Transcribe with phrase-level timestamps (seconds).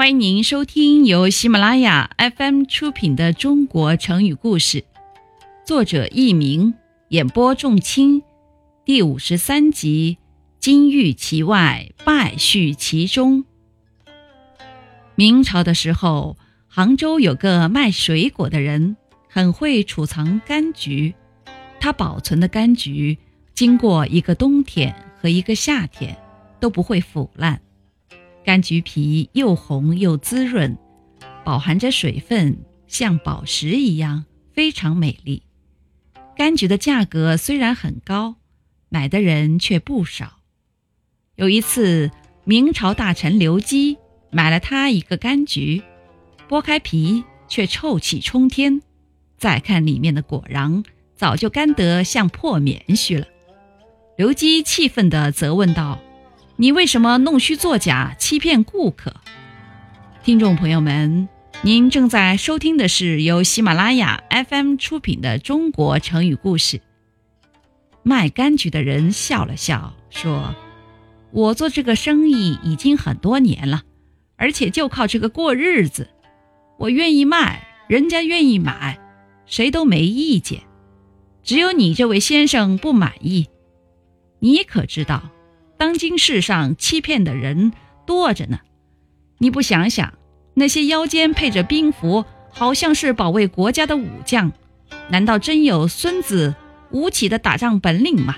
[0.00, 4.78] 欢迎您收听由喜马拉雅 FM 出品的《中国成语故事》，
[5.62, 6.72] 作者佚名，
[7.08, 8.22] 演播仲卿，
[8.86, 10.16] 第五十三集：
[10.58, 13.44] 金玉其外，败絮其中。
[15.16, 18.96] 明朝的时候，杭州有个卖水果的人，
[19.28, 21.14] 很会储藏柑橘。
[21.78, 23.18] 他保存的柑橘，
[23.52, 26.16] 经过一个冬天和一个夏天，
[26.58, 27.60] 都不会腐烂。
[28.50, 30.76] 柑橘皮又红又滋润，
[31.44, 35.44] 饱含着水分，像宝石一样，非常美丽。
[36.36, 38.34] 柑橘的价格虽然很高，
[38.88, 40.40] 买的人却不少。
[41.36, 42.10] 有一次，
[42.42, 43.96] 明朝大臣刘基
[44.32, 45.84] 买了他一个柑橘，
[46.48, 48.82] 剥开皮却臭气冲天，
[49.38, 53.28] 再看里面的果瓤，早就干得像破棉絮了。
[54.16, 56.00] 刘基气愤地责问道。
[56.60, 59.14] 你为什么弄虚作假，欺骗顾客？
[60.22, 61.26] 听众朋友们，
[61.62, 66.76] 您正在收听的是由喜马拉雅 FM 出品的《中国成语故事》。
[68.02, 70.54] 卖柑橘的人笑了笑，说
[71.32, 73.84] ：“我做这个生意已经很多年了，
[74.36, 76.10] 而且就靠这个过日子。
[76.78, 79.00] 我愿意卖，人家愿意买，
[79.46, 80.60] 谁都没意见。
[81.42, 83.48] 只有你这位先生不满意。
[84.40, 85.30] 你可知道？”
[85.80, 87.72] 当今世上欺骗的人
[88.06, 88.58] 多着呢，
[89.38, 90.12] 你不想想，
[90.52, 94.52] 那些腰间配着兵符，好像是保卫国家的武将，
[95.08, 96.54] 难道真有孙子
[96.90, 98.36] 吴起的打仗本领吗？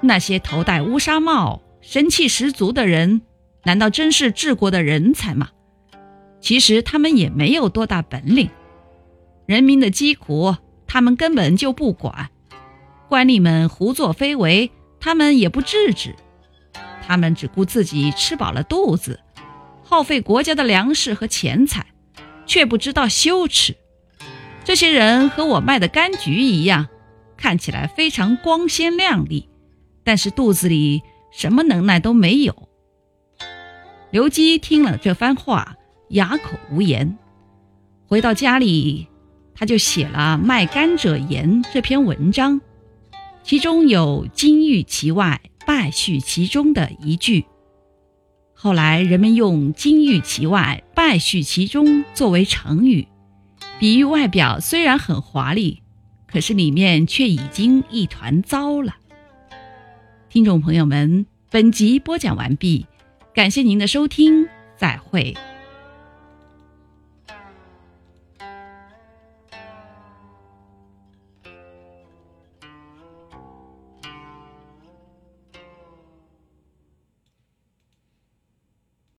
[0.00, 3.20] 那些头戴乌纱帽、神气十足的人，
[3.64, 5.50] 难道真是治国的人才吗？
[6.40, 8.48] 其实他们也没有多大本领，
[9.44, 10.56] 人民的疾苦
[10.86, 12.30] 他们根本就不管，
[13.10, 14.70] 官吏们胡作非为。
[15.00, 16.14] 他们也不制止，
[17.06, 19.20] 他们只顾自己吃饱了肚子，
[19.84, 21.86] 耗费国家的粮食和钱财，
[22.46, 23.76] 却不知道羞耻。
[24.64, 26.88] 这些人和我卖的柑橘一样，
[27.36, 29.48] 看起来非常光鲜亮丽，
[30.04, 31.02] 但是肚子里
[31.32, 32.68] 什么能耐都没有。
[34.10, 35.76] 刘基听了这番话，
[36.08, 37.16] 哑口无言。
[38.06, 39.06] 回到家里，
[39.54, 42.60] 他就写了《卖柑者言》这篇文章。
[43.48, 47.46] 其中有“金玉其外，败絮其中”的一句，
[48.52, 53.08] 后来人们用“金玉其外，败絮其中”作为成语，
[53.80, 55.80] 比喻外表虽然很华丽，
[56.26, 58.96] 可是里面却已经一团糟了。
[60.28, 62.84] 听众朋友们，本集播讲完毕，
[63.32, 65.34] 感谢您的收听，再会。